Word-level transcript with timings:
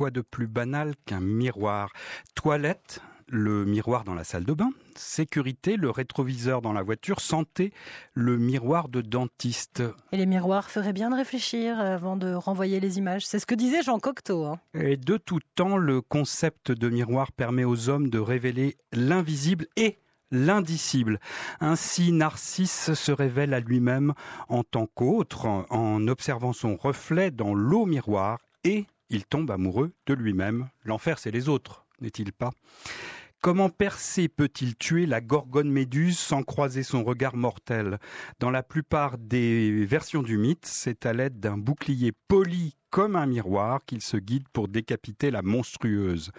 quoi 0.00 0.10
de 0.10 0.22
plus 0.22 0.46
banal 0.46 0.94
qu'un 1.04 1.20
miroir? 1.20 1.92
Toilette, 2.34 3.02
le 3.28 3.66
miroir 3.66 4.02
dans 4.02 4.14
la 4.14 4.24
salle 4.24 4.46
de 4.46 4.54
bain. 4.54 4.70
Sécurité, 4.96 5.76
le 5.76 5.90
rétroviseur 5.90 6.62
dans 6.62 6.72
la 6.72 6.82
voiture. 6.82 7.20
Santé, 7.20 7.74
le 8.14 8.38
miroir 8.38 8.88
de 8.88 9.02
dentiste. 9.02 9.82
Et 10.12 10.16
les 10.16 10.24
miroirs 10.24 10.70
feraient 10.70 10.94
bien 10.94 11.10
de 11.10 11.16
réfléchir 11.16 11.78
avant 11.78 12.16
de 12.16 12.32
renvoyer 12.32 12.80
les 12.80 12.96
images. 12.96 13.26
C'est 13.26 13.38
ce 13.38 13.44
que 13.44 13.54
disait 13.54 13.82
Jean 13.82 13.98
Cocteau. 13.98 14.46
Hein. 14.46 14.58
Et 14.72 14.96
de 14.96 15.18
tout 15.18 15.40
temps, 15.54 15.76
le 15.76 16.00
concept 16.00 16.72
de 16.72 16.88
miroir 16.88 17.30
permet 17.32 17.64
aux 17.64 17.90
hommes 17.90 18.08
de 18.08 18.18
révéler 18.18 18.78
l'invisible 18.94 19.66
et 19.76 19.98
l'indicible. 20.30 21.20
Ainsi, 21.60 22.12
Narcisse 22.12 22.94
se 22.94 23.12
révèle 23.12 23.52
à 23.52 23.60
lui-même 23.60 24.14
en 24.48 24.64
tant 24.64 24.86
qu'autre, 24.86 25.44
en 25.68 26.08
observant 26.08 26.54
son 26.54 26.74
reflet 26.76 27.30
dans 27.30 27.52
l'eau 27.52 27.84
miroir, 27.84 28.38
et 28.64 28.86
il 29.10 29.26
tombe 29.26 29.50
amoureux 29.50 29.92
de 30.06 30.14
lui-même. 30.14 30.70
L'enfer, 30.84 31.18
c'est 31.18 31.30
les 31.30 31.48
autres, 31.48 31.84
n'est-il 32.00 32.32
pas? 32.32 32.50
Comment 33.42 33.70
Persée 33.70 34.28
peut-il 34.28 34.76
tuer 34.76 35.06
la 35.06 35.22
gorgone 35.22 35.70
méduse 35.70 36.18
sans 36.18 36.42
croiser 36.42 36.82
son 36.82 37.04
regard 37.04 37.36
mortel? 37.36 37.98
Dans 38.38 38.50
la 38.50 38.62
plupart 38.62 39.16
des 39.16 39.86
versions 39.86 40.22
du 40.22 40.36
mythe, 40.36 40.66
c'est 40.66 41.06
à 41.06 41.14
l'aide 41.14 41.40
d'un 41.40 41.56
bouclier 41.56 42.12
poli 42.28 42.76
comme 42.90 43.16
un 43.16 43.24
miroir 43.24 43.80
qu'il 43.86 44.02
se 44.02 44.18
guide 44.18 44.46
pour 44.52 44.68
décapiter 44.68 45.30
la 45.30 45.40
monstrueuse. 45.40 46.32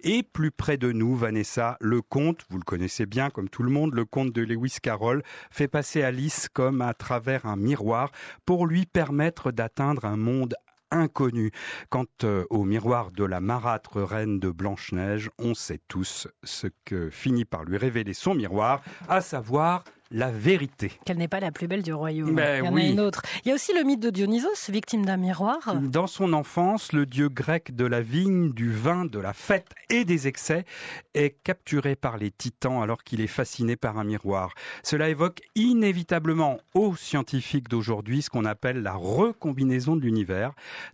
Et 0.00 0.24
plus 0.24 0.50
près 0.50 0.78
de 0.78 0.90
nous, 0.90 1.14
Vanessa, 1.14 1.76
le 1.80 2.02
conte, 2.02 2.44
vous 2.50 2.58
le 2.58 2.64
connaissez 2.64 3.06
bien 3.06 3.30
comme 3.30 3.48
tout 3.48 3.62
le 3.62 3.70
monde, 3.70 3.94
le 3.94 4.04
conte 4.04 4.32
de 4.32 4.42
Lewis 4.42 4.78
Carroll 4.82 5.22
fait 5.52 5.68
passer 5.68 6.02
Alice 6.02 6.48
comme 6.52 6.80
à 6.80 6.92
travers 6.92 7.46
un 7.46 7.56
miroir 7.56 8.10
pour 8.46 8.66
lui 8.66 8.84
permettre 8.84 9.52
d'atteindre 9.52 10.06
un 10.06 10.16
monde 10.16 10.56
inconnu. 10.90 11.50
Quant 11.90 12.06
euh, 12.24 12.44
au 12.50 12.64
miroir 12.64 13.10
de 13.10 13.24
la 13.24 13.40
marâtre 13.40 14.00
reine 14.02 14.38
de 14.38 14.50
Blanche-Neige, 14.50 15.30
on 15.38 15.54
sait 15.54 15.80
tous 15.88 16.28
ce 16.44 16.68
que 16.84 17.10
finit 17.10 17.44
par 17.44 17.64
lui 17.64 17.76
révéler 17.76 18.14
son 18.14 18.34
miroir, 18.34 18.82
à 19.08 19.20
savoir 19.20 19.84
la 20.10 20.30
vérité. 20.30 20.92
Qu'elle 21.04 21.18
n'est 21.18 21.28
pas 21.28 21.40
la 21.40 21.52
plus 21.52 21.66
belle 21.68 21.82
du 21.82 21.92
royaume. 21.92 22.34
Ben 22.34 22.62
Il 22.62 22.66
y 22.66 22.68
en 22.68 22.72
oui. 22.72 22.82
a 22.82 22.86
une 22.90 23.00
autre. 23.00 23.22
Il 23.44 23.48
y 23.48 23.52
a 23.52 23.54
aussi 23.54 23.72
le 23.74 23.82
mythe 23.84 24.00
de 24.00 24.10
Dionysos, 24.10 24.70
victime 24.70 25.04
d'un 25.04 25.16
miroir. 25.16 25.58
Dans 25.82 26.06
son 26.06 26.32
enfance, 26.32 26.92
le 26.92 27.04
dieu 27.06 27.28
grec 27.28 27.74
de 27.76 27.84
la 27.84 28.00
vigne, 28.00 28.52
du 28.52 28.70
vin, 28.72 29.04
de 29.04 29.18
la 29.18 29.32
fête 29.32 29.68
et 29.90 30.04
des 30.04 30.26
excès 30.28 30.64
est 31.14 31.36
capturé 31.42 31.94
par 31.96 32.16
les 32.16 32.30
titans 32.30 32.82
alors 32.82 33.02
qu'il 33.04 33.20
est 33.20 33.26
fasciné 33.26 33.76
par 33.76 33.98
un 33.98 34.04
miroir. 34.04 34.52
Cela 34.82 35.08
évoque 35.08 35.40
inévitablement 35.54 36.58
aux 36.74 36.96
scientifiques 36.96 37.68
d'aujourd'hui 37.68 38.22
ce 38.22 38.30
qu'on 38.30 38.44
appelle 38.44 38.82
la 38.82 38.94
recombinaison 38.94 39.96
de 39.96 40.02
l'univers. 40.02 40.52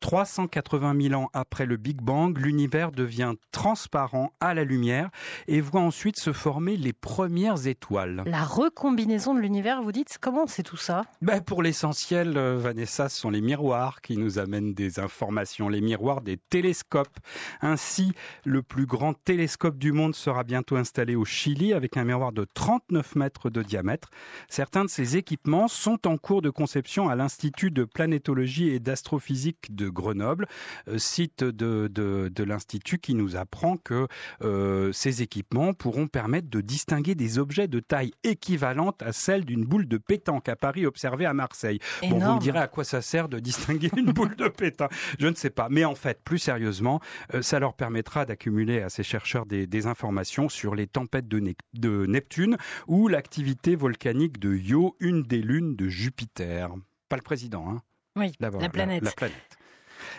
380 0.00 0.94
000 1.08 1.20
ans 1.20 1.28
après 1.32 1.66
le 1.66 1.76
Big 1.76 2.00
Bang, 2.00 2.36
l'univers 2.38 2.92
devient 2.92 3.34
transparent 3.52 4.32
à 4.40 4.54
la 4.54 4.64
lumière 4.64 5.10
et 5.48 5.60
voit 5.60 5.80
ensuite 5.80 6.18
se 6.18 6.32
former 6.32 6.76
les 6.76 6.92
premières 6.92 7.66
étoiles. 7.66 8.22
La 8.26 8.42
recombinaison 8.44 8.95
de 8.96 9.40
l'univers, 9.40 9.82
vous 9.82 9.92
dites 9.92 10.16
Comment 10.20 10.46
c'est 10.46 10.62
tout 10.62 10.78
ça? 10.78 11.04
Ben 11.20 11.42
pour 11.42 11.62
l'essentiel, 11.62 12.38
euh, 12.38 12.56
Vanessa, 12.58 13.10
ce 13.10 13.20
sont 13.20 13.28
les 13.28 13.42
miroirs 13.42 14.00
qui 14.00 14.16
nous 14.16 14.38
amènent 14.38 14.72
des 14.72 14.98
informations, 14.98 15.68
les 15.68 15.82
miroirs 15.82 16.22
des 16.22 16.38
télescopes. 16.38 17.18
Ainsi, 17.60 18.12
le 18.44 18.62
plus 18.62 18.86
grand 18.86 19.12
télescope 19.12 19.76
du 19.76 19.92
monde 19.92 20.14
sera 20.14 20.44
bientôt 20.44 20.76
installé 20.76 21.14
au 21.14 21.26
Chili 21.26 21.74
avec 21.74 21.98
un 21.98 22.04
miroir 22.04 22.32
de 22.32 22.46
39 22.54 23.16
mètres 23.16 23.50
de 23.50 23.62
diamètre. 23.62 24.08
Certains 24.48 24.84
de 24.86 24.90
ces 24.90 25.18
équipements 25.18 25.68
sont 25.68 26.06
en 26.06 26.16
cours 26.16 26.40
de 26.40 26.50
conception 26.50 27.10
à 27.10 27.16
l'Institut 27.16 27.70
de 27.70 27.84
planétologie 27.84 28.70
et 28.70 28.80
d'astrophysique 28.80 29.74
de 29.74 29.90
Grenoble, 29.90 30.48
euh, 30.88 30.96
site 30.96 31.44
de, 31.44 31.88
de, 31.88 32.30
de 32.34 32.44
l'Institut 32.44 32.98
qui 32.98 33.14
nous 33.14 33.36
apprend 33.36 33.76
que 33.76 34.08
euh, 34.42 34.90
ces 34.92 35.20
équipements 35.20 35.74
pourront 35.74 36.06
permettre 36.06 36.48
de 36.48 36.62
distinguer 36.62 37.14
des 37.14 37.38
objets 37.38 37.68
de 37.68 37.80
taille 37.80 38.12
équivalente 38.24 38.85
à 39.00 39.12
celle 39.12 39.44
d'une 39.44 39.64
boule 39.64 39.86
de 39.86 39.98
pétanque 39.98 40.48
à 40.48 40.56
Paris 40.56 40.86
observée 40.86 41.26
à 41.26 41.34
Marseille. 41.34 41.78
Bon, 42.02 42.08
vous 42.08 42.16
me 42.16 42.20
Énorme. 42.20 42.38
direz 42.40 42.58
à 42.58 42.68
quoi 42.68 42.84
ça 42.84 43.02
sert 43.02 43.28
de 43.28 43.38
distinguer 43.38 43.90
une 43.96 44.12
boule 44.12 44.36
de 44.36 44.48
pétanque 44.48 44.92
Je 45.18 45.26
ne 45.26 45.34
sais 45.34 45.50
pas. 45.50 45.68
Mais 45.70 45.84
en 45.84 45.94
fait, 45.94 46.22
plus 46.22 46.38
sérieusement, 46.38 47.00
euh, 47.34 47.42
ça 47.42 47.58
leur 47.58 47.74
permettra 47.74 48.24
d'accumuler 48.24 48.82
à 48.82 48.88
ces 48.88 49.02
chercheurs 49.02 49.46
des, 49.46 49.66
des 49.66 49.86
informations 49.86 50.48
sur 50.48 50.74
les 50.74 50.86
tempêtes 50.86 51.28
de, 51.28 52.06
Neptune 52.06 52.56
ou 52.86 53.08
l'activité 53.08 53.76
volcanique 53.76 54.38
de 54.38 54.54
Io, 54.56 54.96
une 55.00 55.22
des 55.22 55.42
lunes 55.42 55.76
de 55.76 55.88
Jupiter. 55.88 56.70
Pas 57.08 57.16
le 57.16 57.22
président, 57.22 57.68
hein 57.68 57.82
Oui, 58.16 58.32
la 58.40 58.50
planète. 58.50 59.02
La, 59.04 59.12
planète. 59.12 59.58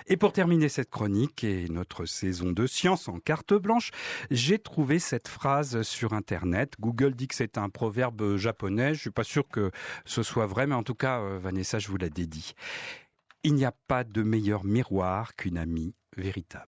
Et 0.06 0.18
pour 0.18 0.34
terminer 0.34 0.70
cette 0.70 0.90
chronique 0.90 1.44
et 1.44 1.68
notre 1.70 2.06
saison 2.06 2.52
de 2.52 2.68
science 2.68 3.08
en 3.08 3.20
carte 3.20 3.54
blanche, 3.54 3.92
j'ai 4.32 4.60
trouvé 4.60 5.00
cette 5.00 5.28
phrase 5.28 5.82
sur 5.82 6.14
Internet. 6.14 6.74
Google 6.80 7.16
dit 7.16 7.28
que 7.28 7.36
c'est 7.36 7.58
un 7.58 7.70
proverbe 7.70 8.38
japonais. 8.38 8.94
Je 8.94 9.02
suis 9.02 9.12
pas 9.12 9.24
sûr 9.24 9.48
que 9.48 9.72
ce 10.06 10.24
soit 10.24 10.48
vrai, 10.48 10.68
mais 10.68 10.76
en 10.76 10.84
tout 10.84 10.96
cas, 10.96 11.20
euh, 11.20 11.40
Vanessa, 11.40 11.80
je 11.80 11.88
vous 11.90 11.98
la 11.98 12.10
dédie. 12.10 12.54
Il 13.44 13.56
n'y 13.56 13.66
a 13.66 13.74
pas 13.88 14.04
de 14.04 14.24
meilleur 14.24 14.64
miroir 14.66 15.36
qu'une 15.36 15.58
amie 15.58 15.96
véritable. 16.16 16.66